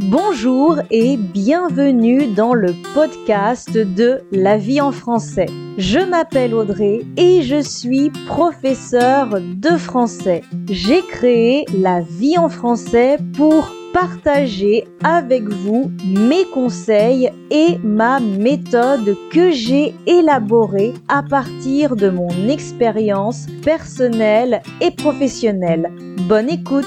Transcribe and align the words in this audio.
Bonjour 0.00 0.78
et 0.92 1.16
bienvenue 1.16 2.28
dans 2.28 2.54
le 2.54 2.72
podcast 2.94 3.76
de 3.76 4.20
La 4.30 4.56
vie 4.56 4.80
en 4.80 4.92
français. 4.92 5.46
Je 5.76 5.98
m'appelle 5.98 6.54
Audrey 6.54 7.00
et 7.16 7.42
je 7.42 7.60
suis 7.60 8.10
professeure 8.28 9.40
de 9.40 9.76
français. 9.76 10.42
J'ai 10.70 11.02
créé 11.02 11.64
La 11.76 12.00
vie 12.00 12.38
en 12.38 12.48
français 12.48 13.18
pour 13.36 13.72
partager 13.92 14.86
avec 15.02 15.42
vous 15.48 15.90
mes 16.04 16.44
conseils 16.44 17.32
et 17.50 17.78
ma 17.82 18.20
méthode 18.20 19.16
que 19.32 19.50
j'ai 19.50 19.96
élaborée 20.06 20.94
à 21.08 21.24
partir 21.24 21.96
de 21.96 22.08
mon 22.08 22.48
expérience 22.48 23.46
personnelle 23.64 24.62
et 24.80 24.92
professionnelle. 24.92 25.90
Bonne 26.28 26.50
écoute 26.50 26.86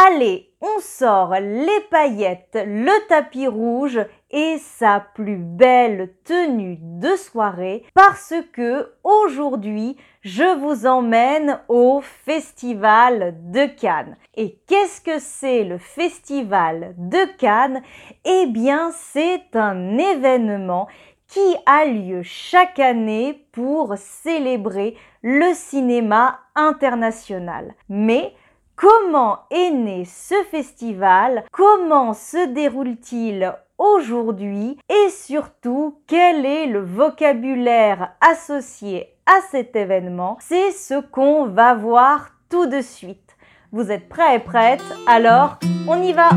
Allez, 0.00 0.52
on 0.60 0.78
sort 0.78 1.34
les 1.40 1.80
paillettes, 1.90 2.56
le 2.64 3.08
tapis 3.08 3.48
rouge 3.48 3.98
et 4.30 4.58
sa 4.58 5.00
plus 5.00 5.38
belle 5.38 6.14
tenue 6.22 6.78
de 6.80 7.16
soirée 7.16 7.84
parce 7.94 8.32
que 8.52 8.92
aujourd'hui, 9.02 9.96
je 10.20 10.56
vous 10.56 10.86
emmène 10.86 11.58
au 11.66 12.00
Festival 12.00 13.34
de 13.50 13.66
Cannes. 13.66 14.16
Et 14.36 14.60
qu'est-ce 14.68 15.00
que 15.00 15.18
c'est 15.18 15.64
le 15.64 15.78
Festival 15.78 16.94
de 16.96 17.36
Cannes? 17.36 17.82
Eh 18.24 18.46
bien, 18.46 18.92
c'est 18.92 19.56
un 19.56 19.98
événement 19.98 20.86
qui 21.26 21.56
a 21.66 21.86
lieu 21.86 22.22
chaque 22.22 22.78
année 22.78 23.48
pour 23.50 23.96
célébrer 23.96 24.96
le 25.22 25.52
cinéma 25.54 26.38
international. 26.54 27.74
Mais 27.88 28.32
Comment 28.80 29.40
est 29.50 29.72
né 29.72 30.04
ce 30.04 30.36
festival? 30.52 31.42
Comment 31.50 32.14
se 32.14 32.46
déroule-t-il 32.46 33.52
aujourd'hui? 33.76 34.78
Et 34.88 35.08
surtout, 35.08 35.98
quel 36.06 36.46
est 36.46 36.66
le 36.66 36.84
vocabulaire 36.84 38.12
associé 38.20 39.08
à 39.26 39.40
cet 39.50 39.74
événement? 39.74 40.36
C'est 40.40 40.70
ce 40.70 41.00
qu'on 41.00 41.46
va 41.46 41.74
voir 41.74 42.28
tout 42.48 42.66
de 42.66 42.80
suite. 42.80 43.36
Vous 43.72 43.90
êtes 43.90 44.08
prêts 44.08 44.36
et 44.36 44.38
prêtes? 44.38 44.84
Alors, 45.08 45.58
on 45.88 46.00
y 46.00 46.12
va! 46.12 46.28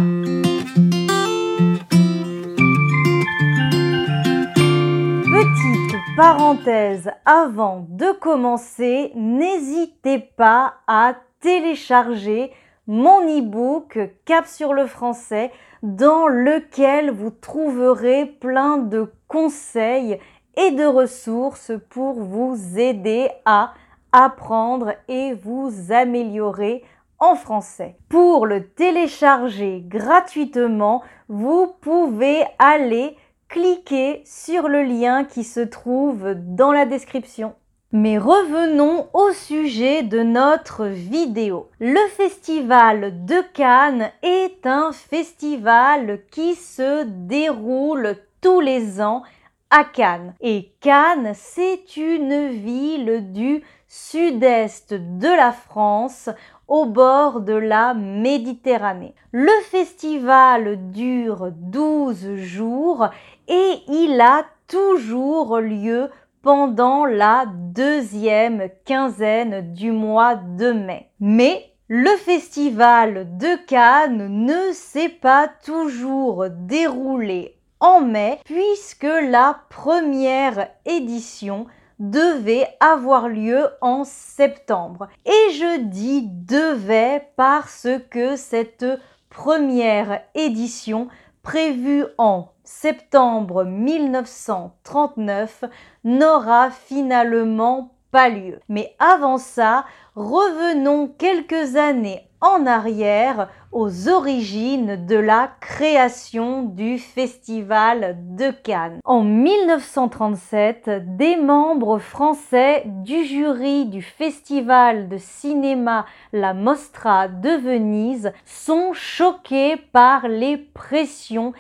Petite 5.31 5.99
parenthèse 6.17 7.11
avant 7.23 7.85
de 7.87 8.11
commencer, 8.13 9.11
n'hésitez 9.13 10.17
pas 10.17 10.73
à 10.87 11.13
télécharger 11.41 12.51
mon 12.87 13.21
e-book 13.27 13.99
Cap 14.25 14.45
sur 14.45 14.73
le 14.73 14.87
français 14.87 15.51
dans 15.83 16.27
lequel 16.27 17.11
vous 17.11 17.31
trouverez 17.31 18.25
plein 18.25 18.77
de 18.77 19.11
conseils 19.27 20.19
et 20.57 20.71
de 20.71 20.85
ressources 20.85 21.71
pour 21.89 22.21
vous 22.21 22.57
aider 22.77 23.29
à 23.45 23.73
apprendre 24.11 24.93
et 25.07 25.33
vous 25.33 25.71
améliorer 25.89 26.83
en 27.19 27.35
français. 27.35 27.95
Pour 28.09 28.45
le 28.45 28.67
télécharger 28.67 29.83
gratuitement, 29.87 31.03
vous 31.29 31.73
pouvez 31.81 32.43
aller 32.59 33.15
cliquer 33.47 34.21
sur 34.25 34.67
le 34.67 34.83
lien 34.83 35.23
qui 35.23 35.43
se 35.43 35.59
trouve 35.59 36.33
dans 36.35 36.71
la 36.71 36.85
description. 36.85 37.55
Mais 37.93 38.17
revenons 38.17 39.09
au 39.11 39.33
sujet 39.33 40.01
de 40.01 40.23
notre 40.23 40.85
vidéo. 40.85 41.69
Le 41.81 41.99
festival 42.07 43.25
de 43.25 43.43
Cannes 43.53 44.11
est 44.23 44.65
un 44.65 44.93
festival 44.93 46.21
qui 46.31 46.55
se 46.55 47.03
déroule 47.03 48.15
tous 48.39 48.61
les 48.61 49.01
ans 49.01 49.23
à 49.71 49.83
Cannes. 49.83 50.33
Et 50.39 50.71
Cannes, 50.79 51.33
c'est 51.35 51.97
une 51.97 52.47
ville 52.47 53.33
du 53.33 53.61
sud-est 53.89 54.93
de 54.93 55.27
la 55.27 55.51
France 55.51 56.29
au 56.69 56.85
bord 56.85 57.41
de 57.41 57.55
la 57.55 57.93
Méditerranée. 57.93 59.15
Le 59.33 59.51
festival 59.69 60.91
dure 60.91 61.49
12 61.51 62.35
jours 62.37 63.09
et 63.49 63.73
il 63.89 64.21
a 64.21 64.45
toujours 64.69 65.59
lieu 65.59 66.09
pendant 66.41 67.05
la 67.05 67.45
deuxième 67.47 68.69
quinzaine 68.85 69.73
du 69.73 69.91
mois 69.91 70.35
de 70.35 70.71
mai. 70.71 71.09
Mais 71.19 71.71
le 71.87 72.15
festival 72.17 73.37
de 73.37 73.65
Cannes 73.67 74.45
ne 74.45 74.71
s'est 74.73 75.09
pas 75.09 75.49
toujours 75.65 76.45
déroulé 76.49 77.57
en 77.81 78.01
mai 78.01 78.39
puisque 78.45 79.03
la 79.03 79.61
première 79.69 80.69
édition 80.85 81.65
devait 81.99 82.67
avoir 82.79 83.27
lieu 83.27 83.67
en 83.81 84.03
septembre. 84.03 85.07
Et 85.25 85.53
je 85.53 85.81
dis 85.81 86.27
devait 86.27 87.27
parce 87.35 87.87
que 88.09 88.35
cette 88.35 88.85
première 89.29 90.21
édition 90.33 91.07
prévue 91.43 92.05
en 92.17 92.50
septembre 92.79 93.65
1939 93.65 95.65
n'aura 96.03 96.71
finalement 96.71 97.93
pas 98.11 98.29
lieu. 98.29 98.59
Mais 98.69 98.95
avant 98.97 99.37
ça, 99.37 99.85
revenons 100.15 101.07
quelques 101.07 101.75
années 101.75 102.27
en 102.41 102.65
arrière 102.65 103.49
aux 103.71 104.09
origines 104.09 105.05
de 105.05 105.15
la 105.15 105.51
création 105.59 106.63
du 106.63 106.97
Festival 106.97 108.17
de 108.35 108.49
Cannes. 108.49 108.99
En 109.05 109.23
1937, 109.23 111.17
des 111.17 111.35
membres 111.35 111.99
français 111.99 112.83
du 112.85 113.23
jury 113.25 113.85
du 113.85 114.01
Festival 114.01 115.07
de 115.07 115.17
cinéma 115.17 116.05
La 116.33 116.55
Mostra 116.55 117.27
de 117.27 117.51
Venise 117.51 118.33
sont 118.43 118.91
choqués 118.93 119.77
par 119.77 120.27
les 120.27 120.57
pressions 120.57 121.53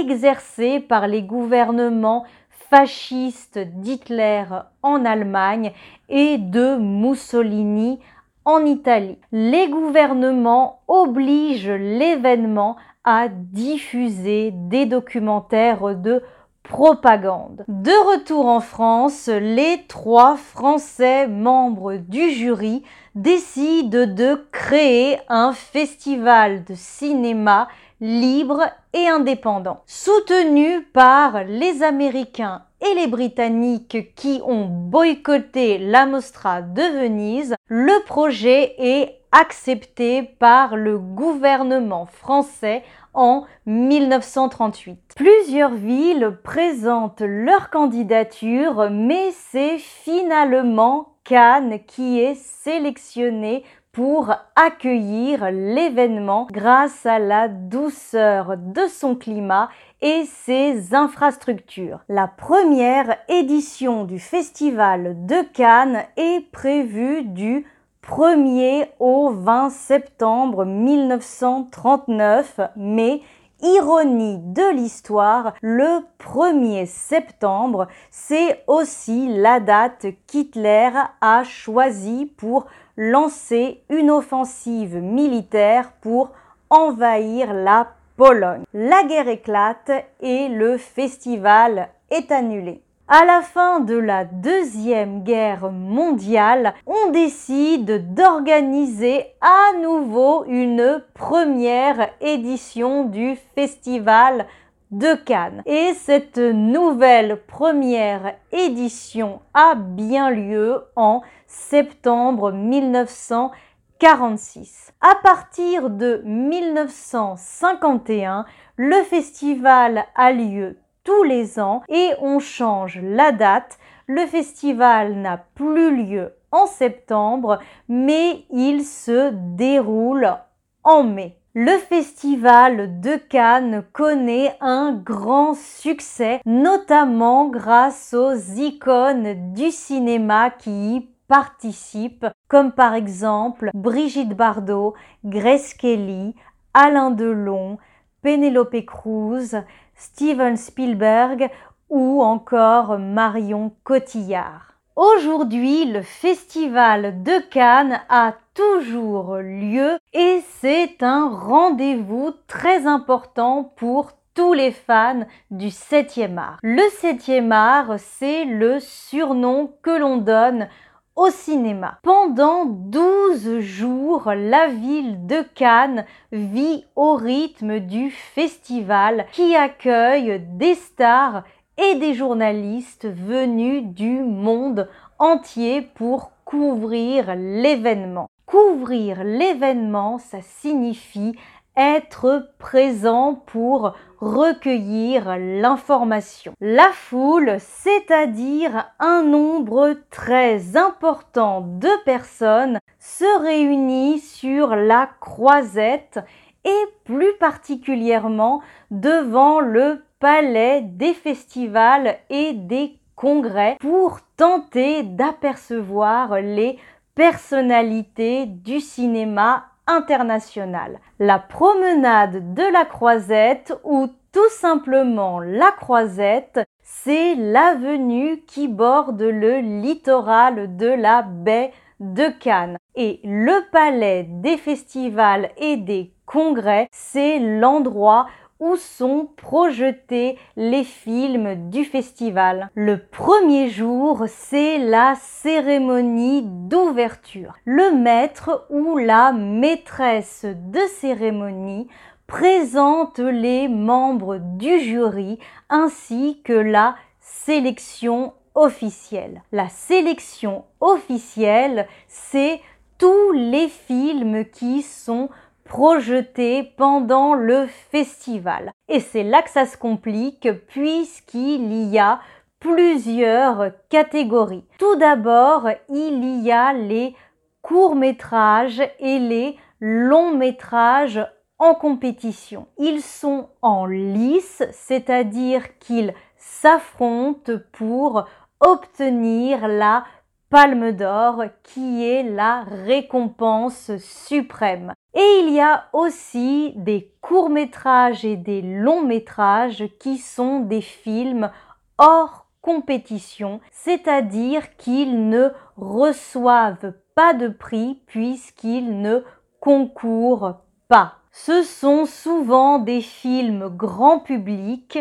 exercées 0.00 0.80
par 0.80 1.06
les 1.06 1.22
gouvernements 1.22 2.24
fascistes 2.70 3.58
d'Hitler 3.58 4.44
en 4.82 5.04
Allemagne 5.04 5.72
et 6.08 6.38
de 6.38 6.76
Mussolini 6.76 8.00
en 8.44 8.64
Italie. 8.64 9.18
Les 9.32 9.68
gouvernements 9.68 10.80
obligent 10.88 11.70
l'événement 11.70 12.76
à 13.04 13.28
diffuser 13.28 14.50
des 14.52 14.86
documentaires 14.86 15.94
de 15.94 16.22
propagande. 16.62 17.64
De 17.68 17.92
retour 18.12 18.46
en 18.46 18.60
France, 18.60 19.28
les 19.28 19.84
trois 19.86 20.36
Français 20.36 21.28
membres 21.28 21.96
du 21.96 22.30
jury 22.30 22.82
décident 23.14 24.06
de 24.06 24.46
créer 24.50 25.18
un 25.28 25.52
festival 25.52 26.64
de 26.64 26.74
cinéma 26.74 27.68
libre 28.04 28.60
et 28.92 29.08
indépendant. 29.08 29.80
Soutenu 29.86 30.82
par 30.92 31.44
les 31.44 31.82
Américains 31.82 32.64
et 32.82 32.94
les 32.94 33.06
Britanniques 33.06 34.14
qui 34.14 34.42
ont 34.44 34.66
boycotté 34.66 35.78
la 35.78 36.04
Mostra 36.04 36.60
de 36.60 36.82
Venise, 37.00 37.54
le 37.66 38.04
projet 38.04 38.74
est 38.76 39.20
accepté 39.32 40.22
par 40.22 40.76
le 40.76 40.98
gouvernement 40.98 42.04
français 42.04 42.82
en 43.14 43.46
1938. 43.64 45.14
Plusieurs 45.16 45.72
villes 45.72 46.36
présentent 46.44 47.22
leur 47.22 47.70
candidature, 47.70 48.90
mais 48.90 49.30
c'est 49.30 49.78
finalement 49.78 51.14
Cannes 51.24 51.78
qui 51.86 52.20
est 52.20 52.34
sélectionné 52.34 53.64
pour 53.94 54.34
accueillir 54.56 55.50
l'événement 55.52 56.46
grâce 56.50 57.06
à 57.06 57.18
la 57.20 57.48
douceur 57.48 58.56
de 58.58 58.88
son 58.88 59.14
climat 59.14 59.70
et 60.02 60.24
ses 60.24 60.94
infrastructures. 60.94 62.00
La 62.08 62.26
première 62.26 63.16
édition 63.28 64.04
du 64.04 64.18
Festival 64.18 65.24
de 65.26 65.36
Cannes 65.54 66.02
est 66.16 66.44
prévue 66.50 67.22
du 67.22 67.64
1er 68.02 68.88
au 68.98 69.30
20 69.30 69.70
septembre 69.70 70.64
1939, 70.64 72.60
mais 72.76 73.20
ironie 73.62 74.38
de 74.38 74.74
l'histoire, 74.74 75.54
le 75.62 76.00
1er 76.18 76.86
septembre, 76.86 77.86
c'est 78.10 78.64
aussi 78.66 79.28
la 79.28 79.60
date 79.60 80.06
qu'Hitler 80.26 80.90
a 81.20 81.44
choisie 81.44 82.26
pour 82.26 82.66
lancer 82.96 83.82
une 83.90 84.10
offensive 84.10 84.96
militaire 84.96 85.92
pour 86.00 86.30
envahir 86.70 87.52
la 87.52 87.88
Pologne. 88.16 88.64
La 88.72 89.02
guerre 89.04 89.28
éclate 89.28 89.90
et 90.20 90.48
le 90.48 90.78
festival 90.78 91.88
est 92.10 92.30
annulé. 92.30 92.80
À 93.06 93.26
la 93.26 93.42
fin 93.42 93.80
de 93.80 93.96
la 93.98 94.24
Deuxième 94.24 95.24
Guerre 95.24 95.70
mondiale, 95.70 96.72
on 96.86 97.10
décide 97.10 98.14
d'organiser 98.14 99.26
à 99.42 99.76
nouveau 99.78 100.44
une 100.46 101.02
première 101.12 102.08
édition 102.22 103.04
du 103.04 103.36
festival 103.54 104.46
de 104.90 105.14
Cannes. 105.14 105.62
Et 105.66 105.92
cette 105.94 106.38
nouvelle 106.38 107.40
première 107.46 108.34
édition 108.52 109.40
a 109.54 109.74
bien 109.74 110.30
lieu 110.30 110.84
en 110.96 111.22
septembre 111.46 112.52
1946. 112.52 114.92
À 115.00 115.14
partir 115.22 115.88
de 115.90 116.20
1951, 116.24 118.44
le 118.76 119.02
festival 119.04 120.04
a 120.14 120.32
lieu 120.32 120.76
tous 121.04 121.22
les 121.22 121.58
ans 121.60 121.82
et 121.88 122.10
on 122.20 122.38
change 122.38 123.00
la 123.02 123.32
date. 123.32 123.78
Le 124.06 124.26
festival 124.26 125.14
n'a 125.14 125.38
plus 125.54 125.96
lieu 125.96 126.34
en 126.50 126.66
septembre, 126.66 127.58
mais 127.88 128.44
il 128.50 128.84
se 128.84 129.30
déroule 129.32 130.36
en 130.82 131.02
mai. 131.02 131.38
Le 131.56 131.78
festival 131.78 133.00
de 133.00 133.14
Cannes 133.14 133.84
connaît 133.92 134.56
un 134.60 134.92
grand 134.92 135.54
succès, 135.54 136.40
notamment 136.44 137.46
grâce 137.46 138.12
aux 138.12 138.34
icônes 138.56 139.52
du 139.52 139.70
cinéma 139.70 140.50
qui 140.50 140.96
y 140.96 141.08
participent, 141.28 142.26
comme 142.48 142.72
par 142.72 142.94
exemple 142.94 143.70
Brigitte 143.72 144.36
Bardot, 144.36 144.94
Grace 145.24 145.74
Kelly, 145.74 146.34
Alain 146.74 147.12
Delon, 147.12 147.78
Penelope 148.20 148.84
Cruz, 148.84 149.54
Steven 149.94 150.56
Spielberg 150.56 151.48
ou 151.88 152.20
encore 152.20 152.98
Marion 152.98 153.76
Cotillard. 153.84 154.73
Aujourd'hui, 154.96 155.86
le 155.86 156.02
festival 156.02 157.24
de 157.24 157.40
Cannes 157.50 158.00
a 158.08 158.34
toujours 158.54 159.38
lieu 159.38 159.98
et 160.12 160.40
c'est 160.60 161.02
un 161.02 161.28
rendez-vous 161.28 162.30
très 162.46 162.86
important 162.86 163.72
pour 163.74 164.12
tous 164.34 164.52
les 164.52 164.70
fans 164.70 165.26
du 165.50 165.66
7e 165.66 166.38
art. 166.38 166.58
Le 166.62 166.82
7e 167.02 167.50
art, 167.50 167.94
c'est 167.98 168.44
le 168.44 168.78
surnom 168.78 169.72
que 169.82 169.90
l'on 169.90 170.18
donne 170.18 170.68
au 171.16 171.28
cinéma. 171.30 171.98
Pendant 172.02 172.64
12 172.64 173.58
jours, 173.58 174.32
la 174.32 174.68
ville 174.68 175.26
de 175.26 175.42
Cannes 175.56 176.04
vit 176.30 176.84
au 176.94 177.14
rythme 177.14 177.80
du 177.80 178.10
festival 178.10 179.26
qui 179.32 179.56
accueille 179.56 180.40
des 180.40 180.74
stars 180.76 181.42
et 181.78 181.96
des 181.96 182.14
journalistes 182.14 183.06
venus 183.06 183.82
du 183.84 184.20
monde 184.20 184.88
entier 185.18 185.82
pour 185.82 186.32
couvrir 186.44 187.34
l'événement. 187.36 188.28
Couvrir 188.46 189.24
l'événement, 189.24 190.18
ça 190.18 190.38
signifie 190.42 191.34
être 191.76 192.50
présent 192.58 193.42
pour 193.46 193.94
recueillir 194.20 195.36
l'information. 195.38 196.52
La 196.60 196.90
foule, 196.92 197.56
c'est-à-dire 197.58 198.90
un 199.00 199.22
nombre 199.22 199.96
très 200.10 200.76
important 200.76 201.62
de 201.62 201.88
personnes, 202.04 202.78
se 203.00 203.42
réunit 203.42 204.20
sur 204.20 204.76
la 204.76 205.08
croisette 205.20 206.20
et 206.64 206.84
plus 207.04 207.34
particulièrement 207.38 208.62
devant 208.90 209.60
le 209.60 210.02
palais 210.24 210.80
des 210.80 211.12
festivals 211.12 212.16
et 212.30 212.54
des 212.54 212.98
congrès 213.14 213.76
pour 213.78 214.20
tenter 214.38 215.02
d'apercevoir 215.02 216.40
les 216.40 216.78
personnalités 217.14 218.46
du 218.46 218.80
cinéma 218.80 219.66
international. 219.86 220.98
La 221.18 221.38
promenade 221.38 222.54
de 222.54 222.62
la 222.72 222.86
Croisette 222.86 223.74
ou 223.84 224.08
tout 224.32 224.48
simplement 224.48 225.40
la 225.40 225.70
Croisette, 225.72 226.60
c'est 226.80 227.34
l'avenue 227.34 228.44
qui 228.46 228.66
borde 228.66 229.20
le 229.20 229.58
littoral 229.58 230.74
de 230.78 230.88
la 230.88 231.20
baie 231.20 231.70
de 232.00 232.30
Cannes. 232.40 232.78
Et 232.94 233.20
le 233.24 233.70
palais 233.70 234.22
des 234.26 234.56
festivals 234.56 235.50
et 235.58 235.76
des 235.76 236.14
congrès, 236.24 236.88
c'est 236.92 237.38
l'endroit 237.38 238.26
où 238.60 238.76
sont 238.76 239.28
projetés 239.36 240.38
les 240.56 240.84
films 240.84 241.70
du 241.70 241.84
festival. 241.84 242.70
Le 242.74 242.98
premier 242.98 243.68
jour, 243.68 244.24
c'est 244.28 244.78
la 244.78 245.14
cérémonie 245.16 246.42
d'ouverture. 246.44 247.54
Le 247.64 247.96
maître 247.96 248.66
ou 248.70 248.98
la 248.98 249.32
maîtresse 249.32 250.44
de 250.44 250.80
cérémonie 250.98 251.88
présente 252.26 253.18
les 253.18 253.68
membres 253.68 254.38
du 254.38 254.80
jury 254.80 255.38
ainsi 255.68 256.40
que 256.44 256.52
la 256.52 256.96
sélection 257.20 258.32
officielle. 258.54 259.42
La 259.52 259.68
sélection 259.68 260.64
officielle, 260.80 261.86
c'est 262.08 262.60
tous 262.98 263.32
les 263.32 263.68
films 263.68 264.44
qui 264.46 264.82
sont 264.82 265.28
projeté 265.64 266.62
pendant 266.76 267.34
le 267.34 267.66
festival. 267.66 268.72
Et 268.88 269.00
c'est 269.00 269.22
là 269.22 269.42
que 269.42 269.50
ça 269.50 269.66
se 269.66 269.76
complique 269.76 270.48
puisqu'il 270.68 271.72
y 271.90 271.98
a 271.98 272.20
plusieurs 272.60 273.72
catégories. 273.88 274.64
Tout 274.78 274.96
d'abord, 274.96 275.68
il 275.88 276.42
y 276.42 276.50
a 276.52 276.72
les 276.72 277.14
courts-métrages 277.62 278.82
et 279.00 279.18
les 279.18 279.56
longs-métrages 279.80 281.26
en 281.58 281.74
compétition. 281.74 282.66
Ils 282.78 283.02
sont 283.02 283.48
en 283.62 283.86
lice, 283.86 284.62
c'est-à-dire 284.72 285.78
qu'ils 285.78 286.14
s'affrontent 286.36 287.52
pour 287.72 288.26
obtenir 288.60 289.68
la 289.68 290.04
Palme 290.50 290.92
d'Or 290.92 291.44
qui 291.62 292.04
est 292.04 292.22
la 292.22 292.62
récompense 292.62 293.96
suprême. 293.98 294.92
Et 295.14 295.40
il 295.40 295.52
y 295.52 295.60
a 295.60 295.86
aussi 295.92 296.72
des 296.76 297.12
courts-métrages 297.20 298.24
et 298.24 298.36
des 298.36 298.62
longs-métrages 298.62 299.84
qui 299.98 300.18
sont 300.18 300.60
des 300.60 300.80
films 300.80 301.50
hors 301.98 302.44
compétition, 302.64 303.60
c'est-à-dire 303.72 304.76
qu'ils 304.76 305.28
ne 305.28 305.50
reçoivent 305.76 306.94
pas 307.14 307.34
de 307.34 307.48
prix 307.48 308.00
puisqu'ils 308.06 309.00
ne 309.02 309.22
concourent 309.60 310.62
pas. 310.88 311.18
Ce 311.30 311.62
sont 311.62 312.06
souvent 312.06 312.78
des 312.78 313.02
films 313.02 313.68
grand 313.68 314.18
public, 314.18 314.98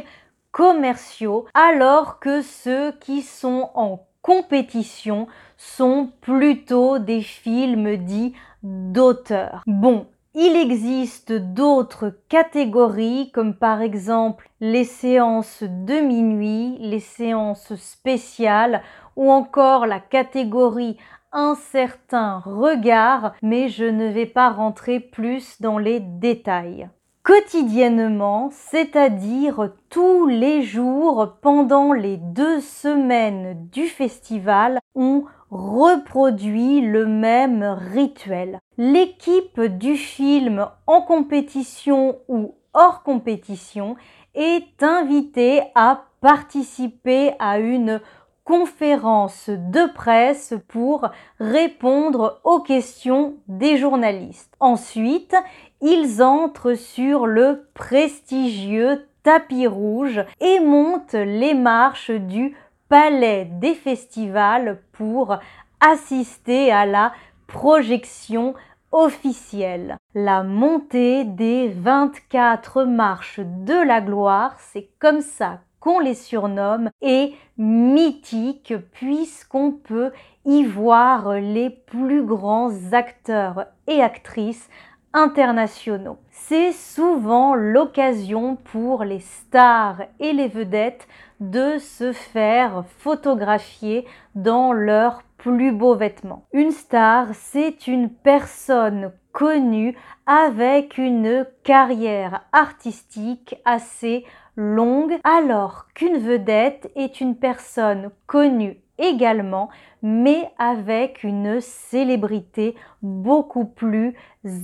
commerciaux, 0.52 1.46
alors 1.54 2.20
que 2.20 2.42
ceux 2.42 2.92
qui 3.00 3.22
sont 3.22 3.70
en 3.76 4.06
compétition 4.24 5.28
sont 5.58 6.10
plutôt 6.22 6.98
des 6.98 7.22
films 7.22 7.98
dits 7.98 8.34
d'auteur. 8.64 9.62
Bon, 9.68 10.08
il 10.34 10.56
existe 10.56 11.32
d'autres 11.32 12.12
catégories 12.28 13.30
comme 13.32 13.54
par 13.54 13.82
exemple 13.82 14.50
les 14.62 14.86
séances 14.86 15.62
de 15.62 16.00
minuit, 16.00 16.78
les 16.80 17.00
séances 17.00 17.76
spéciales 17.76 18.82
ou 19.16 19.30
encore 19.30 19.86
la 19.86 20.00
catégorie 20.00 20.98
un 21.34 21.56
certain 21.56 22.40
regard, 22.40 23.34
mais 23.42 23.68
je 23.68 23.86
ne 23.86 24.08
vais 24.08 24.26
pas 24.26 24.50
rentrer 24.50 25.00
plus 25.00 25.62
dans 25.62 25.78
les 25.78 26.00
détails 26.00 26.88
quotidiennement, 27.24 28.50
c'est-à-dire 28.52 29.72
tous 29.90 30.28
les 30.28 30.62
jours 30.62 31.38
pendant 31.42 31.94
les 31.94 32.18
deux 32.18 32.60
semaines 32.60 33.68
du 33.72 33.88
festival, 33.88 34.80
on 34.94 35.24
reproduit 35.50 36.82
le 36.82 37.06
même 37.06 37.64
rituel. 37.94 38.60
L'équipe 38.78 39.62
du 39.62 39.96
film 39.96 40.68
en 40.86 41.02
compétition 41.02 42.18
ou 42.28 42.56
hors 42.74 43.04
compétition 43.04 43.96
est 44.36 44.84
invitée 44.84 45.62
à 45.76 46.06
participer 46.20 47.34
à 47.40 47.60
une 47.60 48.02
conférence 48.44 49.50
de 49.50 49.94
presse 49.94 50.54
pour 50.68 51.08
répondre 51.40 52.42
aux 52.44 52.60
questions 52.60 53.36
des 53.48 53.78
journalistes. 53.78 54.54
Ensuite, 54.60 55.36
ils 55.84 56.24
entrent 56.24 56.76
sur 56.76 57.28
le 57.28 57.68
prestigieux 57.74 59.06
tapis 59.22 59.68
rouge 59.68 60.24
et 60.40 60.62
montent 60.62 61.14
les 61.14 61.54
marches 61.54 62.12
du 62.12 62.56
palais 62.88 63.46
des 63.46 63.74
festivals 63.74 64.82
pour 64.94 65.38
assister 65.82 66.72
à 66.72 66.86
la 66.86 67.12
projection 67.48 68.54
officielle. 68.94 69.98
La 70.16 70.44
montée 70.44 71.26
des 71.26 71.68
24 71.68 72.86
marches 72.86 73.42
de 73.42 73.86
la 73.86 74.00
gloire, 74.00 74.56
c'est 74.60 74.90
comme 75.00 75.22
ça 75.22 75.60
qu'on 75.82 76.00
les 76.00 76.16
surnomme 76.16 76.90
est 77.02 77.34
mythique 77.58 78.74
puisqu'on 78.94 79.72
peut 79.72 80.12
y 80.46 80.64
voir 80.64 81.34
les 81.34 81.70
plus 81.70 82.24
grands 82.24 82.72
acteurs 82.94 83.66
et 83.88 84.02
actrices 84.02 84.70
internationaux. 85.14 86.18
C'est 86.32 86.72
souvent 86.72 87.56
l'occasion 87.56 88.56
pour 88.56 89.04
les 89.04 89.20
stars 89.20 90.02
et 90.20 90.34
les 90.34 90.48
vedettes 90.48 91.08
de 91.40 91.78
se 91.78 92.12
faire 92.12 92.84
photographier 93.00 94.06
dans 94.36 94.74
leurs 94.74 95.24
plus 95.38 95.72
beaux 95.72 95.96
vêtements. 95.96 96.46
Une 96.54 96.72
star, 96.72 97.28
c'est 97.34 97.88
une 97.88 98.10
personne 98.10 99.12
connue 99.34 99.98
avec 100.26 100.98
une 100.98 101.46
carrière 101.64 102.46
artistique 102.54 103.56
assez 103.66 104.26
longue, 104.56 105.20
alors 105.24 105.88
qu'une 105.96 106.18
vedette 106.18 106.92
est 106.96 107.20
une 107.20 107.36
personne 107.36 108.12
connue 108.28 108.83
également, 108.98 109.70
mais 110.02 110.52
avec 110.58 111.24
une 111.24 111.62
célébrité 111.62 112.76
beaucoup 113.02 113.66
plus 113.66 114.16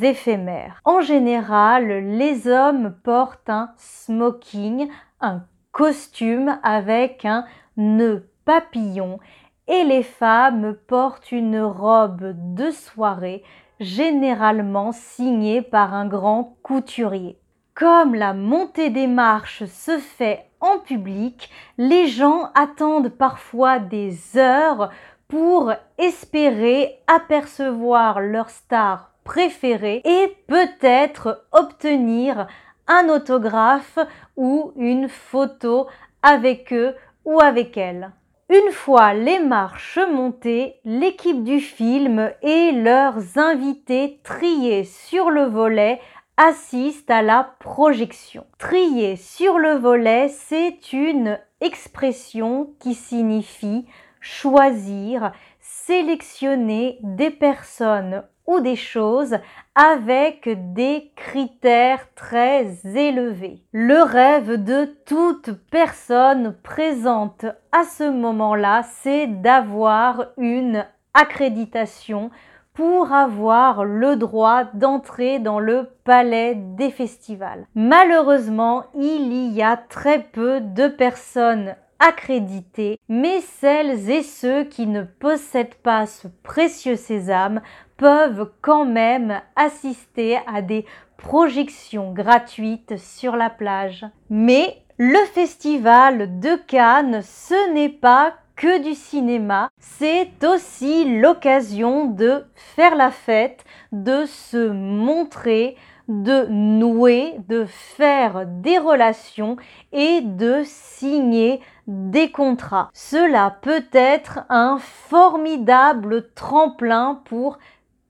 éphémère. 0.02 0.82
En 0.86 1.02
général, 1.02 1.88
les 1.88 2.48
hommes 2.48 2.96
portent 3.04 3.50
un 3.50 3.72
smoking, 3.78 4.90
un 5.22 5.44
costume 5.72 6.60
avec 6.64 7.26
un 7.26 7.46
nœud 7.78 8.30
papillon 8.46 9.20
et 9.68 9.84
les 9.84 10.04
femmes 10.04 10.76
portent 10.88 11.32
une 11.32 11.62
robe 11.62 12.34
de 12.56 12.72
soirée 12.72 13.44
généralement 13.80 14.92
signée 14.92 15.62
par 15.62 15.94
un 15.94 16.08
grand 16.08 16.58
couturier. 16.64 17.40
Comme 17.76 18.16
la 18.16 18.34
montée 18.34 18.90
des 18.90 19.08
marches 19.08 19.64
se 19.66 20.00
fait 20.00 20.49
en 20.62 20.80
public, 20.80 21.50
les 21.78 22.08
gens 22.08 22.52
attendent 22.56 23.10
parfois 23.10 23.80
des 23.80 24.38
heures 24.38 24.90
pour 25.28 25.72
espérer 25.98 27.00
apercevoir 27.08 28.20
leur 28.20 28.50
star 28.50 29.12
préférée 29.24 30.02
et 30.04 30.36
peut-être 30.48 31.46
obtenir 31.52 32.48
un 32.88 33.10
autographe 33.10 34.00
ou 34.36 34.74
une 34.76 35.08
photo 35.08 35.88
avec 36.24 36.74
eux 36.74 36.96
ou 37.26 37.40
avec 37.40 37.78
elle. 37.78 38.12
Une 38.50 38.72
fois 38.72 39.14
les 39.14 39.38
marches 39.38 40.00
montées, 40.12 40.78
l'équipe 40.84 41.44
du 41.44 41.60
film 41.60 42.32
et 42.42 42.72
leurs 42.72 43.38
invités 43.38 44.20
triés 44.24 44.86
sur 44.86 45.30
le 45.30 45.44
volet 45.44 46.02
assiste 46.40 47.12
à 47.12 47.22
la 47.22 47.54
projection. 47.60 48.46
Trier 48.58 49.18
sur 49.18 49.60
le 49.60 49.74
volet, 49.74 50.30
c'est 50.30 50.94
une 50.94 51.38
expression 51.60 52.74
qui 52.80 52.94
signifie 52.94 53.86
choisir, 54.22 55.34
sélectionner 55.60 56.98
des 57.04 57.30
personnes 57.30 58.24
ou 58.48 58.62
des 58.62 58.78
choses 58.78 59.38
avec 59.76 60.48
des 60.74 61.12
critères 61.18 62.08
très 62.16 62.68
élevés. 62.86 63.62
Le 63.74 64.02
rêve 64.02 64.64
de 64.64 64.86
toute 65.06 65.52
personne 65.70 66.56
présente 66.64 67.46
à 67.74 67.84
ce 67.84 68.10
moment-là, 68.10 68.84
c'est 68.84 69.28
d'avoir 69.28 70.28
une 70.38 70.86
accréditation 71.14 72.32
pour 72.74 73.12
avoir 73.12 73.84
le 73.84 74.16
droit 74.16 74.66
d'entrer 74.74 75.40
dans 75.40 75.60
le 75.60 75.90
palais 76.04 76.56
des 76.56 76.92
festivals. 76.92 77.68
Malheureusement, 77.76 78.86
il 78.96 79.52
y 79.52 79.62
a 79.62 79.78
très 79.78 80.24
peu 80.24 80.62
de 80.62 80.88
personnes 80.88 81.76
accréditées, 82.00 83.00
mais 83.10 83.42
celles 83.42 84.10
et 84.10 84.24
ceux 84.24 84.64
qui 84.64 84.88
ne 84.88 85.04
possèdent 85.04 85.76
pas 85.76 86.06
ce 86.06 86.28
précieux 86.44 86.96
sésame 86.96 87.62
peuvent 87.98 88.50
quand 88.62 88.86
même 88.86 89.42
assister 89.56 90.40
à 90.48 90.62
des 90.62 90.86
projections 91.18 92.14
gratuites 92.14 92.98
sur 92.98 93.36
la 93.36 93.50
plage. 93.50 94.06
Mais 94.30 94.78
le 94.98 95.20
festival 95.34 96.40
de 96.40 96.56
Cannes, 96.68 97.22
ce 97.24 97.74
n'est 97.74 97.90
pas 97.90 98.34
que 98.60 98.84
du 98.84 98.94
cinéma, 98.94 99.70
c'est 99.80 100.44
aussi 100.44 101.18
l'occasion 101.22 102.08
de 102.08 102.44
faire 102.56 102.94
la 102.96 103.10
fête, 103.10 103.64
de 103.94 104.26
se 104.26 104.70
montrer, 104.70 105.78
de 106.10 106.46
nouer, 106.48 107.36
de 107.48 107.64
faire 107.64 108.44
des 108.46 108.78
relations 108.78 109.56
et 109.94 110.20
de 110.20 110.64
signer 110.66 111.62
des 111.88 112.32
contrats. 112.32 112.90
Cela 112.94 113.56
peut 113.62 113.86
être 113.94 114.40
un 114.50 114.78
formidable 114.78 116.30
tremplin 116.36 117.22
pour 117.24 117.60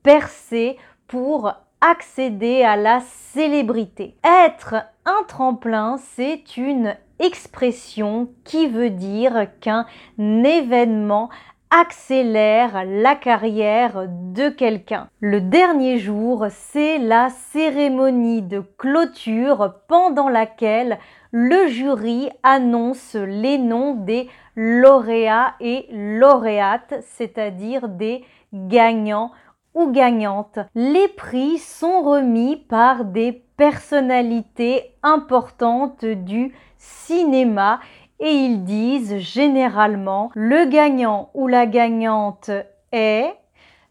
percer, 0.01 0.79
pour 1.07 1.53
accéder 1.79 2.63
à 2.63 2.75
la 2.75 3.01
célébrité. 3.01 4.15
Être 4.23 4.77
un 5.05 5.23
tremplin, 5.27 5.97
c'est 5.97 6.57
une 6.57 6.95
expression 7.19 8.29
qui 8.43 8.67
veut 8.67 8.89
dire 8.89 9.47
qu'un 9.61 9.85
événement 10.17 11.29
accélère 11.71 12.83
la 12.85 13.15
carrière 13.15 14.07
de 14.07 14.49
quelqu'un. 14.49 15.07
Le 15.19 15.39
dernier 15.39 15.99
jour, 15.99 16.47
c'est 16.49 16.97
la 16.97 17.29
cérémonie 17.29 18.41
de 18.41 18.63
clôture 18.77 19.75
pendant 19.87 20.29
laquelle 20.29 20.97
le 21.31 21.67
jury 21.67 22.29
annonce 22.41 23.13
les 23.15 23.59
noms 23.59 23.93
des 23.93 24.27
lauréats 24.55 25.53
et 25.59 25.85
lauréates, 25.91 26.95
c'est-à-dire 27.01 27.87
des 27.87 28.23
gagnants 28.51 29.31
ou 29.79 29.91
gagnantes. 29.91 30.59
Les 30.75 31.07
prix 31.07 31.57
sont 31.57 32.01
remis 32.01 32.57
par 32.57 33.05
des 33.05 33.31
personnalités 33.55 34.95
importantes 35.03 36.05
du 36.05 36.53
cinéma 36.77 37.79
et 38.19 38.31
ils 38.31 38.63
disent 38.63 39.17
généralement 39.17 40.31
le 40.35 40.69
gagnant 40.69 41.29
ou 41.33 41.47
la 41.47 41.65
gagnante 41.65 42.51
est, 42.91 43.33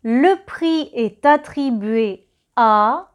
le 0.02 0.34
prix 0.44 0.90
est 0.92 1.24
attribué 1.24 2.28
à, 2.56 3.08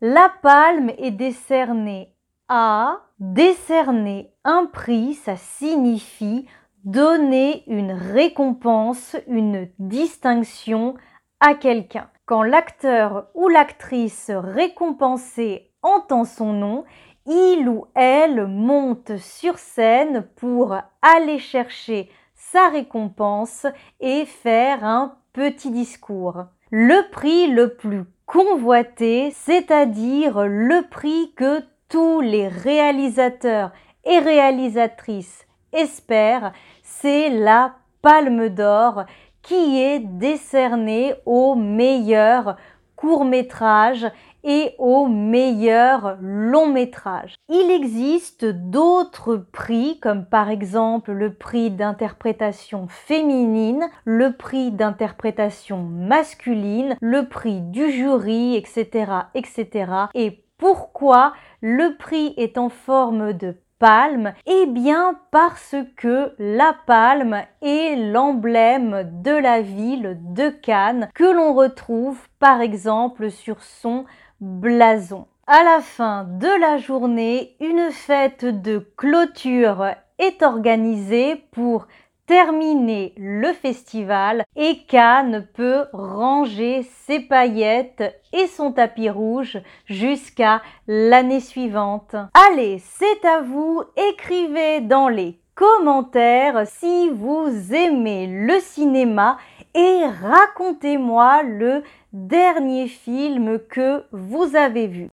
la 0.00 0.32
palme 0.42 0.90
est 0.98 1.10
décernée 1.10 2.14
à, 2.48 3.00
décerner 3.18 4.32
un 4.44 4.66
prix, 4.66 5.14
ça 5.14 5.36
signifie 5.36 6.46
donner 6.84 7.62
une 7.66 7.92
récompense, 7.92 9.16
une 9.28 9.68
distinction 9.78 10.94
à 11.40 11.54
quelqu'un. 11.54 12.08
Quand 12.30 12.44
l'acteur 12.44 13.26
ou 13.34 13.48
l'actrice 13.48 14.30
récompensé 14.32 15.72
entend 15.82 16.24
son 16.24 16.52
nom, 16.52 16.84
il 17.26 17.68
ou 17.68 17.86
elle 17.96 18.46
monte 18.46 19.16
sur 19.16 19.58
scène 19.58 20.28
pour 20.36 20.76
aller 21.02 21.40
chercher 21.40 22.08
sa 22.36 22.68
récompense 22.68 23.66
et 23.98 24.26
faire 24.26 24.84
un 24.84 25.16
petit 25.32 25.72
discours. 25.72 26.44
Le 26.70 27.10
prix 27.10 27.48
le 27.48 27.74
plus 27.74 28.04
convoité, 28.26 29.32
c'est-à-dire 29.32 30.46
le 30.46 30.88
prix 30.88 31.32
que 31.36 31.64
tous 31.88 32.20
les 32.20 32.46
réalisateurs 32.46 33.72
et 34.04 34.20
réalisatrices 34.20 35.48
espèrent, 35.72 36.52
c'est 36.84 37.28
la 37.28 37.74
Palme 38.02 38.48
d'Or 38.50 39.04
qui 39.42 39.80
est 39.80 40.00
décernée 40.00 41.14
au 41.26 41.54
meilleur 41.54 42.56
court 42.96 43.24
métrage 43.24 44.06
et 44.44 44.74
au 44.78 45.06
meilleur 45.06 46.16
long 46.20 46.66
métrage. 46.66 47.34
Il 47.48 47.70
existe 47.70 48.44
d'autres 48.44 49.36
prix 49.36 49.98
comme 50.00 50.26
par 50.26 50.50
exemple 50.50 51.12
le 51.12 51.34
prix 51.34 51.70
d'interprétation 51.70 52.88
féminine, 52.88 53.88
le 54.04 54.32
prix 54.32 54.70
d'interprétation 54.70 55.82
masculine, 55.82 56.96
le 57.00 57.28
prix 57.28 57.60
du 57.60 57.90
jury, 57.90 58.56
etc. 58.56 59.12
etc. 59.34 59.92
Et 60.14 60.44
pourquoi 60.58 61.32
le 61.62 61.96
prix 61.96 62.34
est 62.36 62.58
en 62.58 62.68
forme 62.68 63.32
de 63.32 63.56
palme 63.80 64.34
Eh 64.46 64.66
bien 64.66 65.18
parce 65.32 65.74
que 65.96 66.34
la 66.38 66.76
palme 66.86 67.42
est 67.62 67.96
l'emblème 67.96 69.10
de 69.22 69.32
la 69.32 69.62
ville 69.62 70.18
de 70.20 70.50
Cannes 70.50 71.08
que 71.14 71.24
l'on 71.24 71.54
retrouve 71.54 72.20
par 72.38 72.60
exemple 72.60 73.30
sur 73.30 73.62
son 73.62 74.04
blason. 74.40 75.26
À 75.46 75.64
la 75.64 75.80
fin 75.80 76.24
de 76.24 76.60
la 76.60 76.76
journée, 76.76 77.56
une 77.58 77.90
fête 77.90 78.44
de 78.44 78.86
clôture 78.96 79.86
est 80.18 80.42
organisée 80.42 81.36
pour 81.50 81.88
terminer 82.30 83.12
le 83.16 83.52
festival 83.52 84.44
et 84.54 84.84
Cannes 84.86 85.48
peut 85.52 85.86
ranger 85.92 86.86
ses 87.04 87.18
paillettes 87.18 88.04
et 88.32 88.46
son 88.46 88.70
tapis 88.70 89.10
rouge 89.10 89.58
jusqu'à 89.86 90.62
l'année 90.86 91.40
suivante. 91.40 92.14
Allez, 92.32 92.78
c'est 92.78 93.24
à 93.26 93.40
vous, 93.40 93.82
écrivez 93.96 94.80
dans 94.80 95.08
les 95.08 95.40
commentaire 95.56 96.68
si 96.68 97.10
vous 97.10 97.48
aimez 97.74 98.28
le 98.28 98.60
cinéma 98.60 99.36
et 99.74 100.04
racontez-moi 100.22 101.42
le 101.42 101.82
dernier 102.12 102.86
film 102.86 103.58
que 103.68 104.04
vous 104.12 104.54
avez 104.54 104.86
vu. 104.86 105.08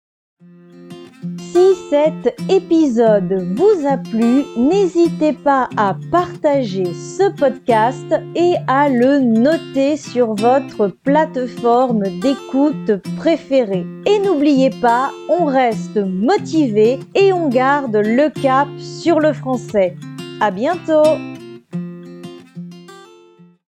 Si 1.56 1.74
cet 1.90 2.38
épisode 2.50 3.32
vous 3.56 3.88
a 3.88 3.96
plu, 3.96 4.44
n'hésitez 4.58 5.32
pas 5.32 5.70
à 5.78 5.96
partager 6.12 6.84
ce 6.84 7.32
podcast 7.32 8.14
et 8.36 8.56
à 8.68 8.90
le 8.90 9.20
noter 9.20 9.96
sur 9.96 10.34
votre 10.34 10.88
plateforme 10.88 12.04
d'écoute 12.20 13.02
préférée. 13.16 13.86
Et 14.06 14.20
n'oubliez 14.20 14.72
pas, 14.82 15.12
on 15.30 15.46
reste 15.46 15.96
motivé 15.96 17.00
et 17.16 17.32
on 17.32 17.48
garde 17.48 17.96
le 17.96 18.30
cap 18.30 18.68
sur 18.78 19.22
le 19.22 19.32
français. 19.32 19.96
À 20.42 20.52
bientôt! 20.52 21.35